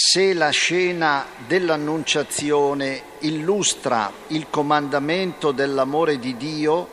se 0.00 0.32
la 0.32 0.50
scena 0.50 1.26
dell'annunciazione 1.48 3.02
illustra 3.18 4.12
il 4.28 4.46
comandamento 4.48 5.50
dell'amore 5.50 6.20
di 6.20 6.36
Dio 6.36 6.88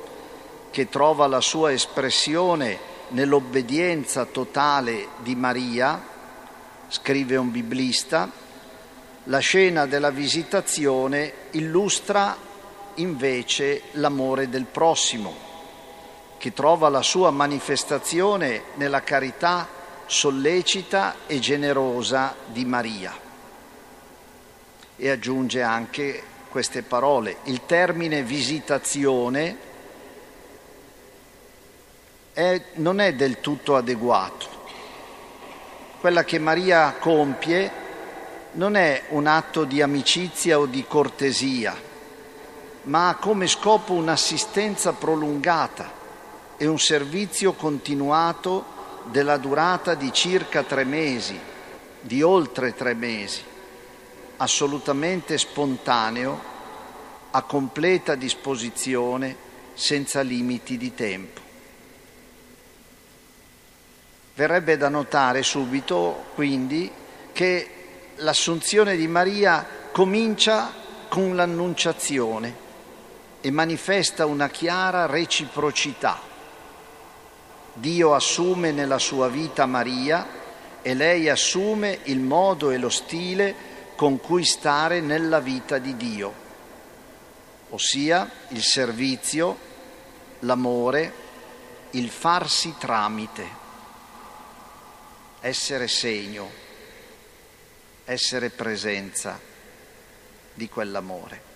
che 0.72 0.90
trova 0.90 1.28
la 1.28 1.40
sua 1.40 1.72
espressione 1.72 2.80
nell'obbedienza 3.10 4.26
totale 4.26 5.10
di 5.18 5.36
Maria, 5.36 6.02
scrive 6.88 7.36
un 7.36 7.52
biblista, 7.52 8.28
la 9.26 9.38
scena 9.38 9.86
della 9.86 10.10
visitazione 10.10 11.32
illustra 11.52 12.36
invece 12.96 13.84
l'amore 13.92 14.50
del 14.50 14.66
prossimo, 14.66 15.32
che 16.40 16.54
trova 16.54 16.90
la 16.90 17.04
sua 17.04 17.30
manifestazione 17.30 18.64
nella 18.78 19.04
carità 19.04 19.84
sollecita 20.06 21.16
e 21.28 21.40
generosa 21.40 22.36
di 22.46 22.66
Maria. 22.66 23.14
E 24.96 25.10
aggiunge 25.10 25.62
anche 25.62 26.24
queste 26.50 26.84
parole. 26.84 27.38
Il 27.44 27.66
termine 27.66 28.24
visitazione 28.24 29.58
è, 32.32 32.62
non 32.76 33.00
è 33.00 33.14
del 33.14 33.40
tutto 33.42 33.76
adeguato. 33.76 34.54
Quella 36.00 36.24
che 36.24 36.40
Maria 36.40 36.94
compie 37.00 37.84
non 38.54 38.76
è 38.76 39.04
un 39.10 39.28
atto 39.28 39.64
di 39.66 39.82
amicizia 39.82 40.60
o 40.60 40.66
di 40.66 40.86
cortesia, 40.88 41.76
ma 42.84 43.10
ha 43.10 43.16
come 43.16 43.48
scopo 43.48 43.94
un'assistenza 43.94 44.94
prolungata 44.94 45.92
e 46.58 46.68
un 46.68 46.80
servizio 46.80 47.54
continuato 47.54 48.75
della 49.06 49.38
durata 49.38 49.96
di 49.96 50.12
circa 50.12 50.64
tre 50.64 50.84
mesi, 50.84 51.40
di 52.02 52.22
oltre 52.22 52.74
tre 52.74 52.94
mesi, 52.94 53.44
assolutamente 54.38 55.38
spontaneo, 55.38 56.54
a 57.32 57.42
completa 57.44 58.16
disposizione, 58.16 59.44
senza 59.74 60.22
limiti 60.22 60.78
di 60.78 60.94
tempo. 60.94 61.42
Verrebbe 64.36 64.78
da 64.78 64.90
notare 64.90 65.44
subito, 65.44 66.26
quindi, 66.34 66.92
che 67.32 67.70
l'assunzione 68.18 68.96
di 68.96 69.08
Maria 69.08 69.66
comincia 69.92 70.72
con 71.08 71.36
l'annunciazione 71.36 72.64
e 73.42 73.52
manifesta 73.52 74.26
una 74.26 74.50
chiara 74.50 75.06
reciprocità 75.06 76.34
Dio 77.78 78.14
assume 78.14 78.72
nella 78.72 79.00
sua 79.00 79.28
vita 79.28 79.66
Maria 79.66 80.26
e 80.82 80.94
lei 80.94 81.28
assume 81.28 82.00
il 82.04 82.22
modo 82.22 82.72
e 82.72 82.78
lo 82.78 82.90
stile 82.90 83.54
con 83.96 84.20
cui 84.20 84.46
stare 84.46 85.02
nella 85.02 85.42
vita 85.42 85.78
di 85.78 85.98
Dio, 85.98 86.34
ossia 87.70 88.30
il 88.50 88.64
servizio, 88.64 89.58
l'amore, 90.40 91.14
il 91.92 92.10
farsi 92.10 92.76
tramite, 92.78 93.48
essere 95.42 95.90
segno, 95.90 96.50
essere 98.06 98.50
presenza 98.52 99.38
di 100.54 100.70
quell'amore. 100.70 101.55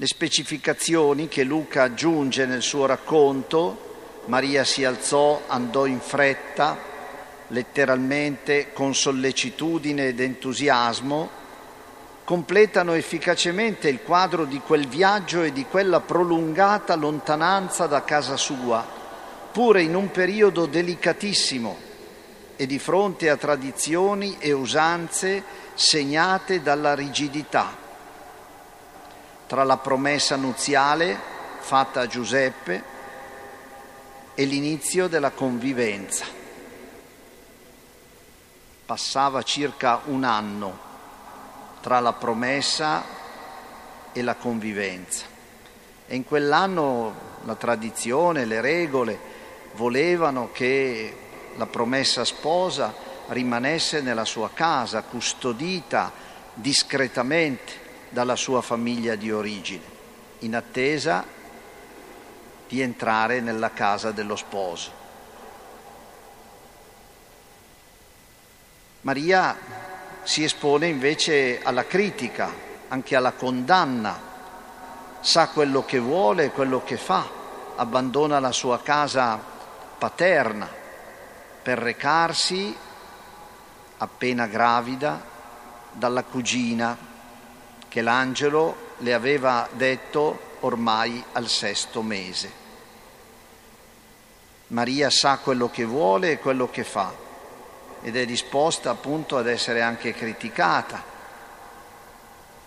Le 0.00 0.06
specificazioni 0.06 1.26
che 1.26 1.42
Luca 1.42 1.82
aggiunge 1.82 2.46
nel 2.46 2.62
suo 2.62 2.86
racconto, 2.86 4.22
Maria 4.26 4.62
si 4.62 4.84
alzò, 4.84 5.42
andò 5.48 5.86
in 5.86 5.98
fretta, 5.98 6.78
letteralmente 7.48 8.72
con 8.72 8.94
sollecitudine 8.94 10.06
ed 10.06 10.20
entusiasmo, 10.20 11.28
completano 12.22 12.92
efficacemente 12.92 13.88
il 13.88 14.00
quadro 14.04 14.44
di 14.44 14.60
quel 14.60 14.86
viaggio 14.86 15.42
e 15.42 15.52
di 15.52 15.64
quella 15.64 15.98
prolungata 15.98 16.94
lontananza 16.94 17.88
da 17.88 18.04
casa 18.04 18.36
sua, 18.36 18.86
pure 19.50 19.82
in 19.82 19.96
un 19.96 20.12
periodo 20.12 20.66
delicatissimo 20.66 21.76
e 22.54 22.66
di 22.66 22.78
fronte 22.78 23.28
a 23.30 23.36
tradizioni 23.36 24.36
e 24.38 24.52
usanze 24.52 25.42
segnate 25.74 26.62
dalla 26.62 26.94
rigidità 26.94 27.86
tra 29.48 29.64
la 29.64 29.78
promessa 29.78 30.36
nuziale 30.36 31.18
fatta 31.58 32.02
a 32.02 32.06
Giuseppe 32.06 32.96
e 34.34 34.44
l'inizio 34.44 35.08
della 35.08 35.30
convivenza. 35.30 36.26
Passava 38.86 39.42
circa 39.42 40.02
un 40.04 40.22
anno 40.22 40.78
tra 41.80 41.98
la 41.98 42.12
promessa 42.12 43.02
e 44.12 44.22
la 44.22 44.36
convivenza 44.36 45.24
e 46.06 46.14
in 46.14 46.24
quell'anno 46.24 47.14
la 47.44 47.54
tradizione, 47.54 48.46
le 48.46 48.62
regole 48.62 49.18
volevano 49.74 50.50
che 50.52 51.16
la 51.56 51.66
promessa 51.66 52.24
sposa 52.24 52.94
rimanesse 53.28 54.00
nella 54.00 54.24
sua 54.24 54.50
casa, 54.52 55.02
custodita 55.02 56.10
discretamente 56.54 57.87
dalla 58.10 58.36
sua 58.36 58.62
famiglia 58.62 59.14
di 59.14 59.30
origine, 59.30 59.84
in 60.40 60.54
attesa 60.54 61.24
di 62.68 62.80
entrare 62.80 63.40
nella 63.40 63.70
casa 63.70 64.10
dello 64.10 64.36
sposo. 64.36 64.90
Maria 69.02 69.56
si 70.22 70.44
espone 70.44 70.86
invece 70.86 71.60
alla 71.62 71.86
critica, 71.86 72.52
anche 72.88 73.16
alla 73.16 73.32
condanna, 73.32 74.26
sa 75.20 75.48
quello 75.48 75.84
che 75.84 75.98
vuole 75.98 76.50
quello 76.50 76.82
che 76.84 76.96
fa, 76.96 77.26
abbandona 77.76 78.38
la 78.38 78.52
sua 78.52 78.82
casa 78.82 79.40
paterna 79.98 80.68
per 81.62 81.78
recarsi, 81.78 82.76
appena 83.98 84.46
gravida, 84.46 85.20
dalla 85.92 86.22
cugina 86.22 87.07
che 87.88 88.02
l'angelo 88.02 88.86
le 88.98 89.14
aveva 89.14 89.68
detto 89.72 90.56
ormai 90.60 91.22
al 91.32 91.48
sesto 91.48 92.02
mese. 92.02 92.66
Maria 94.68 95.08
sa 95.08 95.38
quello 95.38 95.70
che 95.70 95.84
vuole 95.84 96.32
e 96.32 96.38
quello 96.38 96.68
che 96.68 96.84
fa 96.84 97.26
ed 98.02 98.16
è 98.16 98.26
disposta 98.26 98.90
appunto 98.90 99.36
ad 99.36 99.48
essere 99.48 99.82
anche 99.82 100.12
criticata, 100.12 101.02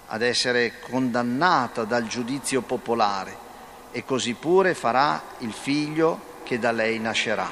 ad 0.07 0.21
essere 0.21 0.79
condannata 0.79 1.83
dal 1.83 2.07
giudizio 2.07 2.61
popolare 2.61 3.49
e 3.91 4.03
così 4.03 4.33
pure 4.33 4.73
farà 4.73 5.21
il 5.39 5.53
figlio 5.53 6.29
che 6.43 6.59
da 6.59 6.71
lei 6.71 6.99
nascerà. 6.99 7.49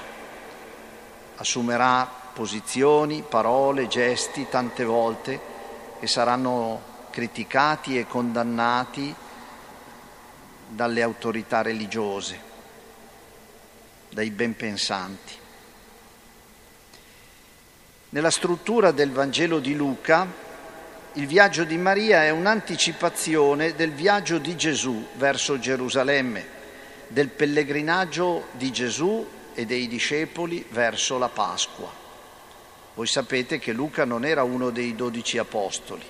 Assumerà 1.37 2.09
posizioni, 2.33 3.23
parole, 3.27 3.87
gesti 3.87 4.47
tante 4.49 4.83
volte 4.83 5.39
che 5.99 6.07
saranno 6.07 6.88
criticati 7.09 7.97
e 7.97 8.07
condannati 8.07 9.13
dalle 10.67 11.01
autorità 11.01 11.61
religiose, 11.61 12.39
dai 14.09 14.29
ben 14.29 14.55
pensanti. 14.55 15.33
Nella 18.09 18.31
struttura 18.31 18.91
del 18.91 19.11
Vangelo 19.11 19.59
di 19.59 19.75
Luca, 19.75 20.27
il 21.13 21.27
viaggio 21.27 21.63
di 21.63 21.77
Maria 21.77 22.23
è 22.23 22.29
un'anticipazione 22.29 23.75
del 23.75 23.91
viaggio 23.91 24.37
di 24.37 24.55
Gesù 24.55 25.07
verso 25.15 25.59
Gerusalemme, 25.59 26.57
del 27.07 27.29
pellegrinaggio 27.29 28.47
di 28.51 28.71
Gesù 28.71 29.27
e 29.53 29.65
dei 29.65 29.87
discepoli 29.87 30.65
verso 30.69 31.17
la 31.17 31.29
Pasqua. 31.29 31.91
Voi 32.93 33.07
sapete 33.07 33.59
che 33.59 33.73
Luca 33.73 34.05
non 34.05 34.25
era 34.25 34.43
uno 34.43 34.69
dei 34.69 34.95
dodici 34.95 35.37
apostoli, 35.37 36.05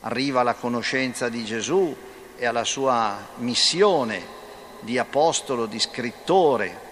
arriva 0.00 0.40
alla 0.40 0.54
conoscenza 0.54 1.28
di 1.28 1.44
Gesù 1.44 1.94
e 2.36 2.46
alla 2.46 2.64
sua 2.64 3.28
missione 3.36 4.38
di 4.80 4.98
apostolo, 4.98 5.66
di 5.66 5.78
scrittore, 5.78 6.88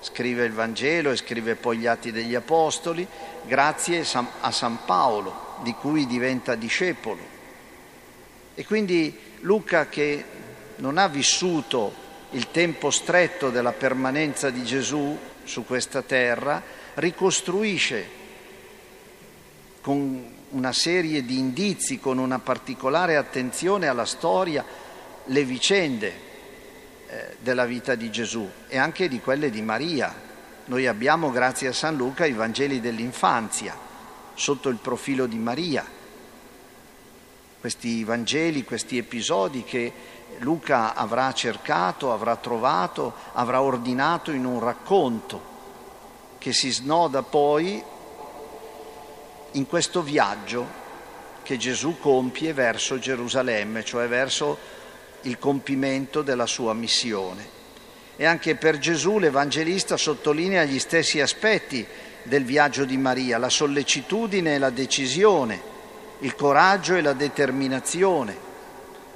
scrive 0.00 0.44
il 0.44 0.52
Vangelo 0.52 1.10
e 1.10 1.16
scrive 1.16 1.54
poi 1.54 1.78
gli 1.78 1.86
atti 1.86 2.12
degli 2.12 2.34
apostoli, 2.34 3.06
grazie 3.44 4.04
a 4.40 4.50
San 4.50 4.84
Paolo, 4.84 5.56
di 5.62 5.72
cui 5.72 6.06
diventa 6.06 6.54
discepolo. 6.54 7.20
E 8.54 8.64
quindi 8.66 9.18
Luca, 9.40 9.88
che 9.88 10.24
non 10.76 10.98
ha 10.98 11.08
vissuto 11.08 12.00
il 12.30 12.50
tempo 12.50 12.90
stretto 12.90 13.50
della 13.50 13.72
permanenza 13.72 14.50
di 14.50 14.64
Gesù 14.64 15.16
su 15.44 15.64
questa 15.64 16.02
terra, 16.02 16.62
ricostruisce 16.94 18.20
con 19.80 20.40
una 20.52 20.72
serie 20.72 21.24
di 21.24 21.38
indizi, 21.38 21.98
con 21.98 22.18
una 22.18 22.38
particolare 22.38 23.16
attenzione 23.16 23.86
alla 23.86 24.04
storia, 24.04 24.64
le 25.24 25.44
vicende 25.44 26.14
eh, 27.06 27.36
della 27.40 27.64
vita 27.64 27.94
di 27.94 28.10
Gesù 28.10 28.48
e 28.68 28.78
anche 28.78 29.08
di 29.08 29.20
quelle 29.20 29.50
di 29.50 29.62
Maria. 29.62 30.14
Noi 30.66 30.86
abbiamo, 30.86 31.30
grazie 31.30 31.68
a 31.68 31.72
San 31.72 31.96
Luca, 31.96 32.24
i 32.24 32.32
Vangeli 32.32 32.80
dell'infanzia, 32.80 33.76
sotto 34.34 34.68
il 34.68 34.76
profilo 34.76 35.26
di 35.26 35.38
Maria. 35.38 35.84
Questi 37.60 38.04
Vangeli, 38.04 38.64
questi 38.64 38.98
episodi 38.98 39.62
che 39.64 39.92
Luca 40.38 40.94
avrà 40.94 41.32
cercato, 41.32 42.12
avrà 42.12 42.36
trovato, 42.36 43.14
avrà 43.32 43.62
ordinato 43.62 44.32
in 44.32 44.44
un 44.44 44.60
racconto 44.60 45.50
che 46.38 46.52
si 46.52 46.72
snoda 46.72 47.22
poi 47.22 47.82
in 49.52 49.66
questo 49.66 50.02
viaggio 50.02 50.80
che 51.42 51.56
Gesù 51.56 51.98
compie 51.98 52.52
verso 52.52 52.98
Gerusalemme, 52.98 53.84
cioè 53.84 54.06
verso 54.06 54.58
il 55.22 55.38
compimento 55.38 56.22
della 56.22 56.46
sua 56.46 56.72
missione. 56.72 57.60
E 58.16 58.24
anche 58.24 58.54
per 58.54 58.78
Gesù 58.78 59.18
l'Evangelista 59.18 59.96
sottolinea 59.96 60.64
gli 60.64 60.78
stessi 60.78 61.20
aspetti 61.20 61.84
del 62.22 62.44
viaggio 62.44 62.84
di 62.84 62.96
Maria, 62.96 63.38
la 63.38 63.48
sollecitudine 63.48 64.54
e 64.54 64.58
la 64.58 64.70
decisione, 64.70 65.60
il 66.20 66.34
coraggio 66.34 66.94
e 66.94 67.02
la 67.02 67.12
determinazione. 67.14 68.50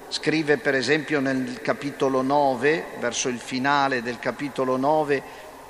Scrive 0.08 0.58
per 0.58 0.74
esempio 0.74 1.20
nel 1.20 1.60
capitolo 1.62 2.22
9, 2.22 2.84
verso 2.98 3.28
il 3.28 3.38
finale 3.38 4.02
del 4.02 4.18
capitolo 4.18 4.76
9, 4.76 5.22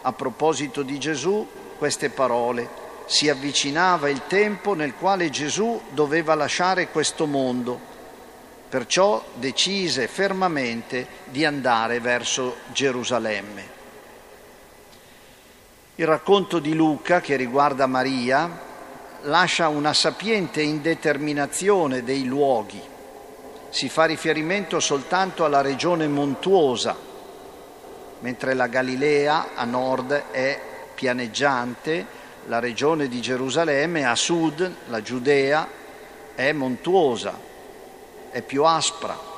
a 0.02 0.12
proposito 0.12 0.82
di 0.82 0.98
Gesù, 0.98 1.46
queste 1.78 2.10
parole 2.10 2.84
si 3.06 3.28
avvicinava 3.28 4.08
il 4.08 4.22
tempo 4.26 4.74
nel 4.74 4.94
quale 4.94 5.30
Gesù 5.30 5.80
doveva 5.90 6.34
lasciare 6.34 6.88
questo 6.88 7.26
mondo, 7.26 7.78
perciò 8.68 9.24
decise 9.34 10.08
fermamente 10.08 11.06
di 11.24 11.44
andare 11.44 12.00
verso 12.00 12.56
Gerusalemme. 12.72 13.74
Il 15.94 16.06
racconto 16.06 16.58
di 16.58 16.74
Luca 16.74 17.20
che 17.20 17.36
riguarda 17.36 17.86
Maria 17.86 18.64
lascia 19.22 19.68
una 19.68 19.94
sapiente 19.94 20.60
indeterminazione 20.60 22.02
dei 22.02 22.24
luoghi. 22.24 22.82
Si 23.70 23.88
fa 23.88 24.04
riferimento 24.04 24.80
soltanto 24.80 25.44
alla 25.44 25.60
regione 25.60 26.08
montuosa, 26.08 26.96
mentre 28.20 28.54
la 28.54 28.66
Galilea 28.66 29.54
a 29.54 29.64
nord 29.64 30.12
è 30.30 30.60
pianeggiante 30.94 32.15
la 32.46 32.60
regione 32.60 33.08
di 33.08 33.20
Gerusalemme, 33.20 34.04
a 34.04 34.14
sud 34.14 34.74
la 34.88 35.02
Giudea 35.02 35.68
è 36.34 36.52
montuosa, 36.52 37.38
è 38.30 38.42
più 38.42 38.64
aspra 38.64 39.34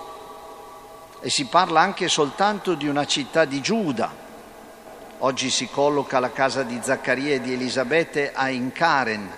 e 1.20 1.30
si 1.30 1.46
parla 1.46 1.80
anche 1.80 2.08
soltanto 2.08 2.74
di 2.74 2.86
una 2.86 3.06
città 3.06 3.44
di 3.44 3.60
Giuda. 3.60 4.26
Oggi 5.20 5.50
si 5.50 5.68
colloca 5.68 6.20
la 6.20 6.30
casa 6.30 6.62
di 6.62 6.78
Zaccaria 6.82 7.34
e 7.34 7.40
di 7.40 7.52
Elisabette 7.52 8.32
a 8.32 8.50
Incaren, 8.50 9.28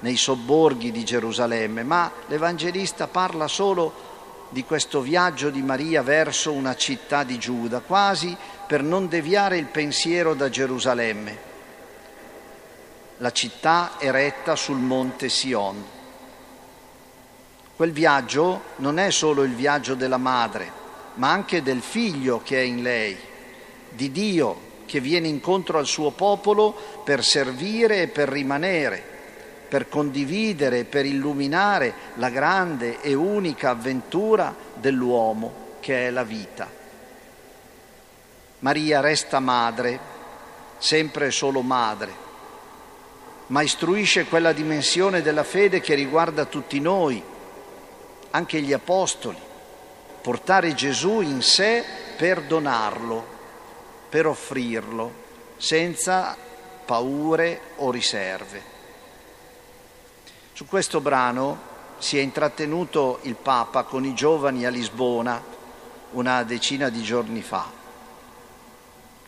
nei 0.00 0.16
sobborghi 0.16 0.90
di 0.90 1.04
Gerusalemme, 1.04 1.82
ma 1.82 2.10
l'Evangelista 2.28 3.08
parla 3.08 3.46
solo 3.46 4.10
di 4.48 4.64
questo 4.64 5.00
viaggio 5.00 5.50
di 5.50 5.62
Maria 5.62 6.02
verso 6.02 6.52
una 6.52 6.74
città 6.76 7.24
di 7.24 7.38
Giuda, 7.38 7.80
quasi 7.80 8.36
per 8.66 8.82
non 8.82 9.08
deviare 9.08 9.58
il 9.58 9.66
pensiero 9.66 10.34
da 10.34 10.48
Gerusalemme 10.48 11.50
la 13.18 13.30
città 13.30 13.92
eretta 13.98 14.56
sul 14.56 14.78
monte 14.78 15.28
Sion. 15.28 15.84
Quel 17.76 17.92
viaggio 17.92 18.62
non 18.76 18.98
è 18.98 19.10
solo 19.10 19.42
il 19.42 19.54
viaggio 19.54 19.94
della 19.94 20.16
madre, 20.16 20.70
ma 21.14 21.30
anche 21.30 21.62
del 21.62 21.82
figlio 21.82 22.40
che 22.42 22.58
è 22.58 22.62
in 22.62 22.82
lei, 22.82 23.16
di 23.88 24.10
Dio 24.10 24.70
che 24.86 25.00
viene 25.00 25.28
incontro 25.28 25.78
al 25.78 25.86
suo 25.86 26.10
popolo 26.10 26.74
per 27.04 27.24
servire 27.24 28.02
e 28.02 28.08
per 28.08 28.28
rimanere, 28.28 29.02
per 29.68 29.88
condividere 29.88 30.80
e 30.80 30.84
per 30.84 31.06
illuminare 31.06 31.94
la 32.14 32.28
grande 32.28 33.00
e 33.00 33.14
unica 33.14 33.70
avventura 33.70 34.54
dell'uomo 34.74 35.76
che 35.80 36.08
è 36.08 36.10
la 36.10 36.24
vita. 36.24 36.68
Maria 38.58 39.00
resta 39.00 39.40
madre, 39.40 39.98
sempre 40.78 41.30
solo 41.30 41.62
madre 41.62 42.21
ma 43.48 43.62
istruisce 43.62 44.24
quella 44.24 44.52
dimensione 44.52 45.22
della 45.22 45.44
fede 45.44 45.80
che 45.80 45.94
riguarda 45.94 46.44
tutti 46.44 46.80
noi, 46.80 47.22
anche 48.30 48.60
gli 48.60 48.72
apostoli, 48.72 49.38
portare 50.20 50.74
Gesù 50.74 51.20
in 51.20 51.42
sé 51.42 51.84
per 52.16 52.42
donarlo, 52.42 53.26
per 54.08 54.26
offrirlo, 54.26 55.12
senza 55.56 56.36
paure 56.84 57.60
o 57.76 57.90
riserve. 57.90 58.62
Su 60.52 60.66
questo 60.66 61.00
brano 61.00 61.70
si 61.98 62.18
è 62.18 62.20
intrattenuto 62.20 63.20
il 63.22 63.36
Papa 63.36 63.84
con 63.84 64.04
i 64.04 64.14
giovani 64.14 64.64
a 64.64 64.70
Lisbona 64.70 65.42
una 66.12 66.42
decina 66.42 66.88
di 66.88 67.02
giorni 67.02 67.42
fa. 67.42 67.70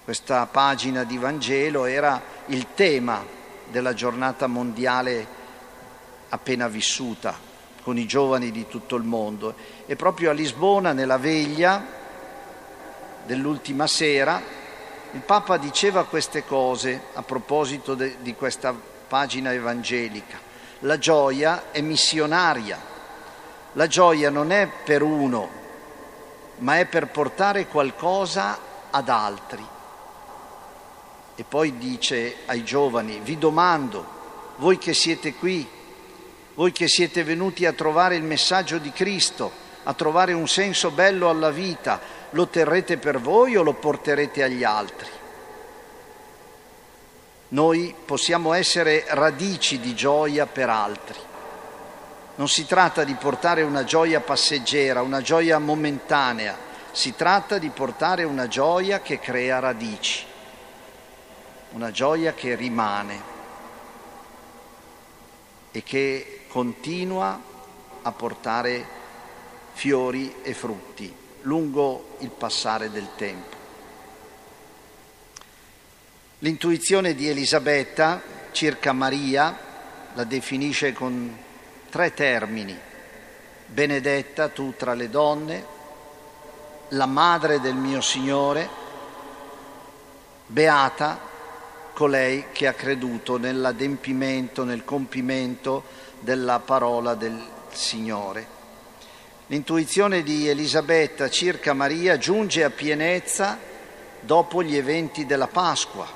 Questa 0.04 0.46
pagina 0.46 1.04
di 1.04 1.16
Vangelo 1.16 1.86
era 1.86 2.20
il 2.46 2.74
tema 2.74 3.24
della 3.70 3.94
giornata 3.94 4.46
mondiale 4.46 5.26
appena 6.28 6.68
vissuta 6.68 7.52
con 7.82 7.98
i 7.98 8.06
giovani 8.06 8.50
di 8.50 8.66
tutto 8.66 8.96
il 8.96 9.04
mondo. 9.04 9.54
E 9.86 9.94
proprio 9.94 10.30
a 10.30 10.32
Lisbona, 10.32 10.92
nella 10.92 11.18
veglia 11.18 11.86
dell'ultima 13.24 13.86
sera, 13.86 14.40
il 15.12 15.20
Papa 15.20 15.58
diceva 15.58 16.04
queste 16.04 16.44
cose 16.44 17.02
a 17.12 17.22
proposito 17.22 17.94
de, 17.94 18.16
di 18.20 18.34
questa 18.34 18.74
pagina 19.06 19.52
evangelica. 19.52 20.38
La 20.80 20.98
gioia 20.98 21.70
è 21.70 21.80
missionaria, 21.80 22.78
la 23.72 23.86
gioia 23.86 24.30
non 24.30 24.50
è 24.50 24.68
per 24.84 25.02
uno, 25.02 25.48
ma 26.58 26.78
è 26.78 26.86
per 26.86 27.08
portare 27.08 27.66
qualcosa 27.66 28.58
ad 28.90 29.08
altri. 29.08 29.64
E 31.36 31.42
poi 31.42 31.76
dice 31.78 32.36
ai 32.46 32.62
giovani, 32.62 33.18
vi 33.20 33.36
domando, 33.38 34.06
voi 34.56 34.78
che 34.78 34.94
siete 34.94 35.34
qui, 35.34 35.68
voi 36.54 36.70
che 36.70 36.86
siete 36.86 37.24
venuti 37.24 37.66
a 37.66 37.72
trovare 37.72 38.14
il 38.14 38.22
messaggio 38.22 38.78
di 38.78 38.92
Cristo, 38.92 39.50
a 39.82 39.92
trovare 39.94 40.32
un 40.32 40.46
senso 40.46 40.92
bello 40.92 41.28
alla 41.28 41.50
vita, 41.50 42.00
lo 42.30 42.46
terrete 42.46 42.98
per 42.98 43.20
voi 43.20 43.56
o 43.56 43.62
lo 43.62 43.72
porterete 43.72 44.44
agli 44.44 44.62
altri? 44.62 45.08
Noi 47.48 47.94
possiamo 48.04 48.52
essere 48.52 49.04
radici 49.08 49.80
di 49.80 49.94
gioia 49.94 50.46
per 50.46 50.68
altri. 50.68 51.18
Non 52.36 52.48
si 52.48 52.64
tratta 52.64 53.02
di 53.02 53.14
portare 53.14 53.62
una 53.62 53.82
gioia 53.82 54.20
passeggera, 54.20 55.02
una 55.02 55.20
gioia 55.20 55.58
momentanea, 55.58 56.56
si 56.92 57.16
tratta 57.16 57.58
di 57.58 57.70
portare 57.70 58.22
una 58.22 58.46
gioia 58.46 59.00
che 59.00 59.18
crea 59.18 59.58
radici 59.58 60.32
una 61.74 61.90
gioia 61.90 62.34
che 62.34 62.54
rimane 62.54 63.32
e 65.72 65.82
che 65.82 66.44
continua 66.48 67.40
a 68.02 68.12
portare 68.12 68.86
fiori 69.72 70.36
e 70.42 70.54
frutti 70.54 71.12
lungo 71.42 72.16
il 72.20 72.30
passare 72.30 72.90
del 72.90 73.08
tempo. 73.16 73.56
L'intuizione 76.38 77.14
di 77.14 77.28
Elisabetta 77.28 78.22
circa 78.52 78.92
Maria 78.92 79.58
la 80.14 80.24
definisce 80.24 80.92
con 80.92 81.36
tre 81.90 82.14
termini. 82.14 82.78
Benedetta 83.66 84.48
tu 84.48 84.74
tra 84.76 84.94
le 84.94 85.10
donne, 85.10 85.66
la 86.90 87.06
madre 87.06 87.60
del 87.60 87.74
mio 87.74 88.00
Signore, 88.00 88.68
beata 90.46 91.32
colei 91.94 92.46
che 92.52 92.66
ha 92.66 92.74
creduto 92.74 93.38
nell'adempimento, 93.38 94.64
nel 94.64 94.84
compimento 94.84 95.84
della 96.18 96.58
parola 96.58 97.14
del 97.14 97.40
Signore. 97.70 98.46
L'intuizione 99.46 100.22
di 100.22 100.48
Elisabetta 100.48 101.30
circa 101.30 101.72
Maria 101.72 102.18
giunge 102.18 102.64
a 102.64 102.70
pienezza 102.70 103.58
dopo 104.20 104.62
gli 104.62 104.76
eventi 104.76 105.24
della 105.24 105.46
Pasqua, 105.46 106.06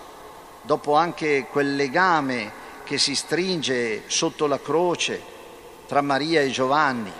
dopo 0.62 0.96
anche 0.96 1.46
quel 1.50 1.76
legame 1.76 2.66
che 2.84 2.98
si 2.98 3.14
stringe 3.14 4.02
sotto 4.06 4.46
la 4.46 4.60
croce 4.60 5.22
tra 5.86 6.00
Maria 6.00 6.40
e 6.40 6.50
Giovanni. 6.50 7.12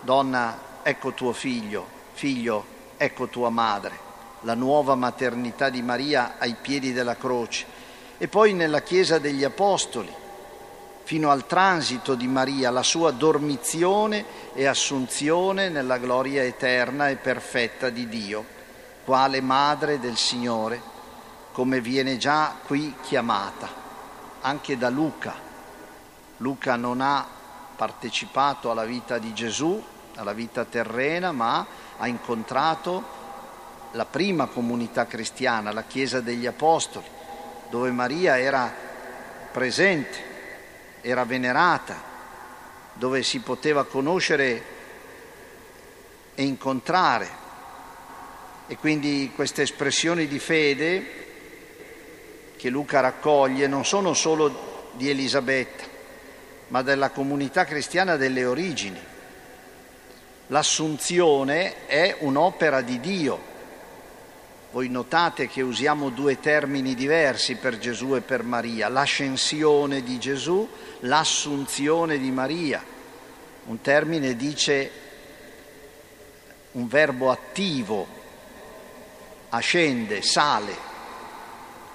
Donna, 0.00 0.80
ecco 0.82 1.12
tuo 1.12 1.32
figlio, 1.32 1.86
figlio, 2.12 2.64
ecco 2.96 3.26
tua 3.26 3.50
madre, 3.50 3.98
la 4.42 4.54
nuova 4.54 4.94
maternità 4.94 5.68
di 5.68 5.82
Maria 5.82 6.36
ai 6.38 6.56
piedi 6.58 6.94
della 6.94 7.16
croce 7.16 7.79
e 8.22 8.28
poi 8.28 8.52
nella 8.52 8.82
Chiesa 8.82 9.18
degli 9.18 9.44
Apostoli, 9.44 10.12
fino 11.04 11.30
al 11.30 11.46
transito 11.46 12.14
di 12.14 12.26
Maria, 12.26 12.70
la 12.70 12.82
sua 12.82 13.12
dormizione 13.12 14.52
e 14.52 14.66
assunzione 14.66 15.70
nella 15.70 15.96
gloria 15.96 16.42
eterna 16.42 17.08
e 17.08 17.16
perfetta 17.16 17.88
di 17.88 18.10
Dio, 18.10 18.44
quale 19.06 19.40
Madre 19.40 19.98
del 19.98 20.18
Signore, 20.18 20.82
come 21.52 21.80
viene 21.80 22.18
già 22.18 22.56
qui 22.66 22.94
chiamata, 23.00 23.66
anche 24.42 24.76
da 24.76 24.90
Luca. 24.90 25.34
Luca 26.36 26.76
non 26.76 27.00
ha 27.00 27.26
partecipato 27.74 28.70
alla 28.70 28.84
vita 28.84 29.16
di 29.16 29.32
Gesù, 29.32 29.82
alla 30.16 30.34
vita 30.34 30.66
terrena, 30.66 31.32
ma 31.32 31.66
ha 31.96 32.06
incontrato 32.06 33.02
la 33.92 34.04
prima 34.04 34.44
comunità 34.44 35.06
cristiana, 35.06 35.72
la 35.72 35.84
Chiesa 35.84 36.20
degli 36.20 36.44
Apostoli, 36.44 37.16
dove 37.70 37.90
Maria 37.92 38.38
era 38.38 38.70
presente, 39.52 40.18
era 41.00 41.24
venerata, 41.24 42.02
dove 42.92 43.22
si 43.22 43.38
poteva 43.38 43.84
conoscere 43.84 44.62
e 46.34 46.42
incontrare. 46.42 47.38
E 48.66 48.76
quindi 48.76 49.32
queste 49.34 49.62
espressioni 49.62 50.26
di 50.26 50.38
fede 50.38 51.18
che 52.56 52.68
Luca 52.68 53.00
raccoglie 53.00 53.66
non 53.66 53.84
sono 53.84 54.14
solo 54.14 54.90
di 54.92 55.08
Elisabetta, 55.08 55.84
ma 56.68 56.82
della 56.82 57.10
comunità 57.10 57.64
cristiana 57.64 58.16
delle 58.16 58.44
origini. 58.44 59.00
L'assunzione 60.48 61.86
è 61.86 62.16
un'opera 62.18 62.80
di 62.80 62.98
Dio, 62.98 63.49
voi 64.72 64.88
notate 64.88 65.48
che 65.48 65.62
usiamo 65.62 66.10
due 66.10 66.38
termini 66.38 66.94
diversi 66.94 67.56
per 67.56 67.78
Gesù 67.78 68.14
e 68.14 68.20
per 68.20 68.44
Maria, 68.44 68.88
l'ascensione 68.88 70.02
di 70.02 70.18
Gesù, 70.18 70.68
l'assunzione 71.00 72.18
di 72.18 72.30
Maria. 72.30 72.82
Un 73.64 73.80
termine 73.80 74.36
dice 74.36 74.90
un 76.72 76.86
verbo 76.86 77.30
attivo, 77.30 78.06
ascende, 79.48 80.22
sale, 80.22 80.76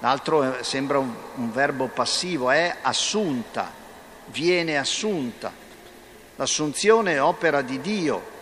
l'altro 0.00 0.62
sembra 0.62 0.98
un, 0.98 1.14
un 1.36 1.52
verbo 1.52 1.86
passivo, 1.86 2.50
è 2.50 2.76
assunta, 2.82 3.72
viene 4.26 4.76
assunta. 4.76 5.50
L'assunzione 6.36 7.14
è 7.14 7.22
opera 7.22 7.62
di 7.62 7.80
Dio, 7.80 8.34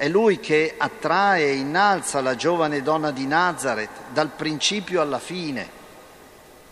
è 0.00 0.08
lui 0.08 0.40
che 0.40 0.76
attrae 0.78 1.50
e 1.50 1.56
innalza 1.56 2.22
la 2.22 2.34
giovane 2.34 2.80
donna 2.80 3.10
di 3.10 3.26
Nazareth 3.26 4.12
dal 4.14 4.30
principio 4.30 5.02
alla 5.02 5.18
fine 5.18 5.68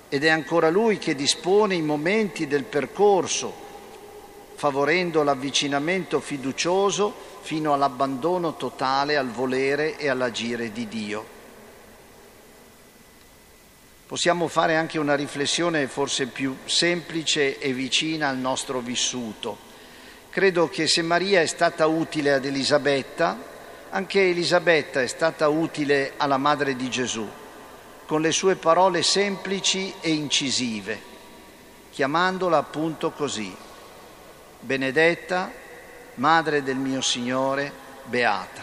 ed 0.09 0.25
è 0.25 0.31
ancora 0.31 0.71
lui 0.71 0.97
che 0.97 1.15
dispone 1.15 1.75
i 1.75 1.83
momenti 1.83 2.47
del 2.47 2.65
percorso, 2.65 3.53
favorendo 4.55 5.23
l'avvicinamento 5.23 6.21
fiducioso 6.21 7.15
fino 7.43 7.75
all'abbandono 7.75 8.57
totale 8.57 9.19
al 9.19 9.29
volere 9.29 9.99
e 9.99 10.09
all'agire 10.09 10.73
di 10.73 10.89
Dio. 10.89 11.27
Possiamo 14.07 14.49
fare 14.49 14.75
anche 14.75 14.99
una 14.99 15.15
riflessione 15.15 15.87
forse 15.87 16.29
più 16.29 16.57
semplice 16.65 17.59
e 17.59 17.75
vicina 17.75 18.31
al 18.31 18.39
nostro 18.39 18.81
vissuto 18.81 19.68
Credo 20.31 20.69
che 20.69 20.87
se 20.87 21.01
Maria 21.01 21.41
è 21.41 21.47
stata 21.47 21.87
utile 21.87 22.35
ad 22.35 22.45
Elisabetta, 22.45 23.37
anche 23.91 24.29
Elisabetta 24.29 25.01
è 25.01 25.07
stata 25.07 25.49
utile 25.49 26.13
alla 26.19 26.37
Madre 26.37 26.77
di 26.77 26.91
Gesù, 26.91 27.27
con 28.05 28.21
le 28.21 28.31
sue 28.31 28.57
parole 28.57 29.03
semplici 29.03 29.93
e 30.01 30.11
incisive, 30.11 31.01
chiamandola 31.91 32.59
appunto 32.59 33.11
così, 33.11 33.55
benedetta, 34.61 35.51
Madre 36.17 36.63
del 36.63 36.77
mio 36.77 37.01
Signore, 37.01 37.73
beata. 38.05 38.63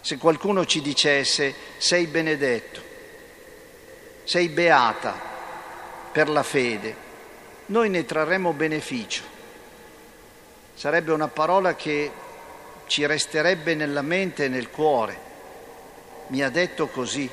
Se 0.00 0.18
qualcuno 0.18 0.66
ci 0.66 0.82
dicesse 0.82 1.54
sei 1.78 2.06
benedetto, 2.06 2.82
sei 4.24 4.48
beata 4.48 5.14
per 6.10 6.28
la 6.28 6.42
fede, 6.42 6.96
noi 7.66 7.88
ne 7.88 8.04
trarremo 8.04 8.52
beneficio 8.52 9.32
Sarebbe 10.74 11.12
una 11.12 11.28
parola 11.28 11.74
che 11.74 12.10
ci 12.86 13.06
resterebbe 13.06 13.74
nella 13.74 14.02
mente 14.02 14.44
e 14.44 14.48
nel 14.48 14.70
cuore. 14.70 15.30
Mi 16.28 16.42
ha 16.42 16.50
detto 16.50 16.88
così. 16.88 17.28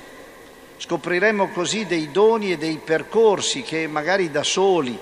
Scopriremo 0.78 1.50
così 1.50 1.86
dei 1.86 2.12
doni 2.12 2.52
e 2.52 2.58
dei 2.58 2.78
percorsi 2.78 3.64
che 3.64 3.88
magari 3.88 4.32
da 4.32 4.44
soli 4.44 4.98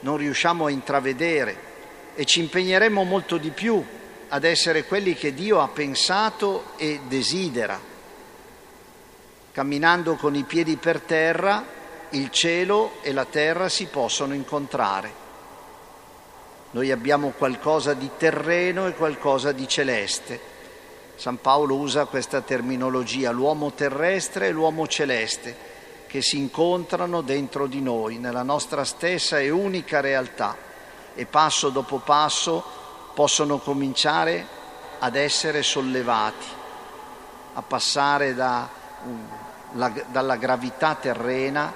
non 0.00 0.16
riusciamo 0.16 0.66
a 0.66 0.70
intravedere 0.70 1.70
e 2.14 2.24
ci 2.24 2.40
impegneremo 2.40 3.02
molto 3.02 3.36
di 3.36 3.50
più 3.50 3.84
ad 4.28 4.44
essere 4.44 4.84
quelli 4.84 5.14
che 5.14 5.34
Dio 5.34 5.60
ha 5.60 5.68
pensato 5.68 6.72
e 6.76 7.00
desidera. 7.06 7.78
Camminando 9.52 10.14
con 10.14 10.34
i 10.34 10.44
piedi 10.44 10.76
per 10.76 11.00
terra, 11.00 11.64
il 12.10 12.30
cielo 12.30 12.94
e 13.02 13.12
la 13.12 13.24
terra 13.24 13.68
si 13.68 13.86
possono 13.86 14.34
incontrare. 14.34 15.21
Noi 16.72 16.90
abbiamo 16.90 17.34
qualcosa 17.36 17.92
di 17.92 18.08
terreno 18.16 18.86
e 18.86 18.94
qualcosa 18.94 19.52
di 19.52 19.68
celeste. 19.68 20.40
San 21.16 21.38
Paolo 21.38 21.76
usa 21.76 22.06
questa 22.06 22.40
terminologia, 22.40 23.30
l'uomo 23.30 23.72
terrestre 23.72 24.46
e 24.46 24.52
l'uomo 24.52 24.86
celeste, 24.86 25.54
che 26.06 26.22
si 26.22 26.38
incontrano 26.38 27.20
dentro 27.20 27.66
di 27.66 27.82
noi, 27.82 28.16
nella 28.16 28.42
nostra 28.42 28.84
stessa 28.84 29.38
e 29.38 29.50
unica 29.50 30.00
realtà, 30.00 30.56
e 31.14 31.26
passo 31.26 31.68
dopo 31.68 31.98
passo 31.98 32.64
possono 33.12 33.58
cominciare 33.58 34.46
ad 34.98 35.14
essere 35.14 35.62
sollevati, 35.62 36.46
a 37.52 37.60
passare 37.60 38.34
da, 38.34 38.66
la, 39.72 39.92
dalla 40.10 40.36
gravità 40.36 40.94
terrena 40.94 41.70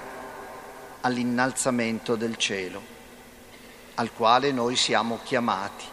all'innalzamento 1.01 2.15
del 2.15 2.35
cielo 2.35 2.96
al 3.99 4.13
quale 4.13 4.51
noi 4.51 4.75
siamo 4.75 5.19
chiamati, 5.23 5.85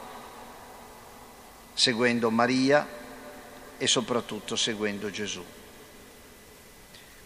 seguendo 1.72 2.30
Maria 2.30 2.86
e 3.78 3.86
soprattutto 3.86 4.56
seguendo 4.56 5.10
Gesù. 5.10 5.42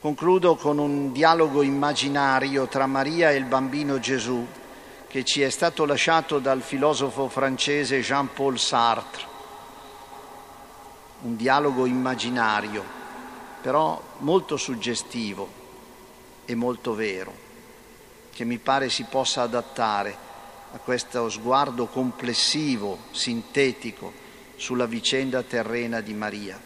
Concludo 0.00 0.54
con 0.54 0.78
un 0.78 1.10
dialogo 1.10 1.62
immaginario 1.62 2.68
tra 2.68 2.86
Maria 2.86 3.30
e 3.30 3.36
il 3.36 3.44
bambino 3.44 3.98
Gesù 3.98 4.46
che 5.08 5.24
ci 5.24 5.42
è 5.42 5.50
stato 5.50 5.84
lasciato 5.84 6.38
dal 6.38 6.62
filosofo 6.62 7.28
francese 7.28 8.00
Jean-Paul 8.00 8.58
Sartre. 8.58 9.26
Un 11.22 11.34
dialogo 11.34 11.86
immaginario, 11.86 12.84
però 13.60 14.00
molto 14.18 14.56
suggestivo 14.56 15.48
e 16.44 16.54
molto 16.54 16.94
vero, 16.94 17.34
che 18.30 18.44
mi 18.44 18.58
pare 18.58 18.88
si 18.88 19.02
possa 19.02 19.42
adattare 19.42 20.27
a 20.72 20.78
questo 20.78 21.28
sguardo 21.30 21.86
complessivo, 21.86 22.98
sintetico, 23.10 24.12
sulla 24.56 24.86
vicenda 24.86 25.42
terrena 25.42 26.00
di 26.00 26.12
Maria. 26.14 26.60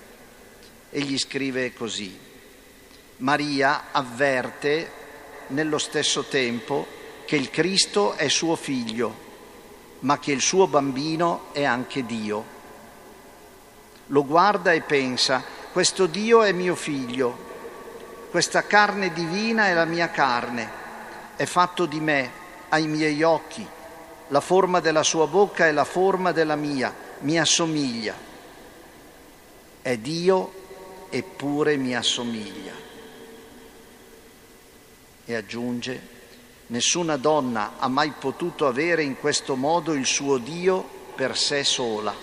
Egli 0.90 1.18
scrive 1.18 1.72
così, 1.72 2.18
Maria 3.18 3.92
avverte 3.92 4.90
nello 5.48 5.78
stesso 5.78 6.24
tempo 6.24 6.86
che 7.24 7.36
il 7.36 7.50
Cristo 7.50 8.14
è 8.14 8.28
suo 8.28 8.56
figlio, 8.56 9.30
ma 10.00 10.18
che 10.18 10.32
il 10.32 10.40
suo 10.40 10.66
bambino 10.66 11.52
è 11.52 11.64
anche 11.64 12.04
Dio. 12.04 12.60
Lo 14.06 14.24
guarda 14.24 14.72
e 14.72 14.80
pensa, 14.80 15.44
questo 15.70 16.06
Dio 16.06 16.42
è 16.42 16.52
mio 16.52 16.74
figlio, 16.74 17.50
questa 18.30 18.66
carne 18.66 19.12
divina 19.12 19.66
è 19.66 19.74
la 19.74 19.84
mia 19.84 20.10
carne, 20.10 20.68
è 21.36 21.44
fatto 21.44 21.86
di 21.86 22.00
me, 22.00 22.30
ai 22.70 22.86
miei 22.86 23.22
occhi, 23.22 23.66
la 24.32 24.40
forma 24.40 24.80
della 24.80 25.02
sua 25.02 25.26
bocca 25.26 25.66
è 25.66 25.72
la 25.72 25.84
forma 25.84 26.32
della 26.32 26.56
mia, 26.56 26.94
mi 27.20 27.38
assomiglia. 27.38 28.14
È 29.82 29.96
Dio 29.98 30.52
eppure 31.10 31.76
mi 31.76 31.94
assomiglia. 31.94 32.72
E 35.26 35.34
aggiunge, 35.34 36.08
nessuna 36.68 37.18
donna 37.18 37.74
ha 37.78 37.88
mai 37.88 38.14
potuto 38.18 38.66
avere 38.66 39.02
in 39.02 39.18
questo 39.18 39.54
modo 39.54 39.92
il 39.92 40.06
suo 40.06 40.38
Dio 40.38 40.82
per 41.14 41.36
sé 41.36 41.62
sola. 41.62 42.14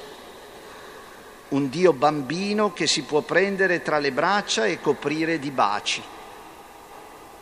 Un 1.50 1.70
Dio 1.70 1.94
bambino 1.94 2.74
che 2.74 2.88
si 2.88 3.04
può 3.04 3.22
prendere 3.22 3.84
tra 3.84 4.00
le 4.00 4.12
braccia 4.12 4.66
e 4.66 4.82
coprire 4.82 5.38
di 5.38 5.52
baci. 5.52 6.02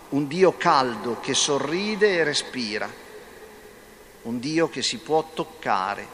Un 0.10 0.28
Dio 0.28 0.58
caldo 0.58 1.22
che 1.22 1.34
sorride 1.34 2.16
e 2.16 2.24
respira 2.26 3.06
un 4.28 4.40
Dio 4.40 4.68
che 4.68 4.84
si 4.84 4.98
può 4.98 5.30
toccare 5.34 6.06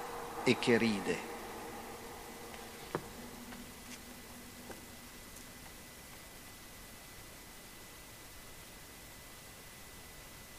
e 0.44 0.58
che 0.60 0.78
ride. 0.78 1.33